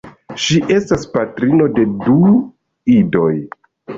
Ŝi 0.43 0.55
estas 0.75 1.03
patrino 1.17 1.67
de 1.75 1.85
du 2.05 2.17
idoj. 2.97 3.31